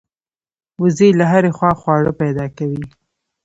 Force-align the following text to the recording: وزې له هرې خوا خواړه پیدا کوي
وزې 0.81 1.09
له 1.19 1.25
هرې 1.31 1.51
خوا 1.57 1.71
خواړه 1.79 2.11
پیدا 2.21 2.45
کوي 2.57 2.83